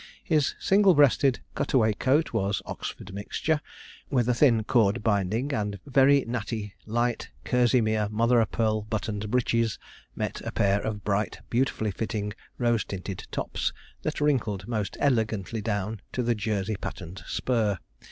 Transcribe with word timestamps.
His 0.23 0.55
single 0.59 0.95
breasted, 0.95 1.41
cutaway 1.53 1.93
coat 1.93 2.33
was 2.33 2.63
Oxford 2.65 3.13
mixture, 3.13 3.61
with 4.09 4.27
a 4.27 4.33
thin 4.33 4.63
cord 4.63 5.03
binding, 5.03 5.53
and 5.53 5.77
very 5.85 6.25
natty 6.27 6.73
light 6.87 7.29
kerseymere 7.45 8.09
mother 8.09 8.41
o' 8.41 8.47
pearl 8.47 8.81
buttoned 8.81 9.29
breeches, 9.29 9.77
met 10.15 10.41
a 10.41 10.51
pair 10.51 10.81
of 10.81 11.03
bright, 11.03 11.41
beautifully 11.51 11.91
fitting, 11.91 12.33
rose 12.57 12.83
tinted 12.83 13.27
tops, 13.29 13.73
that 14.01 14.19
wrinkled 14.19 14.67
most 14.67 14.97
elegantly 14.99 15.61
down 15.61 16.01
to 16.13 16.23
the 16.23 16.33
Jersey 16.33 16.77
patterned 16.77 17.21
spur. 17.27 17.77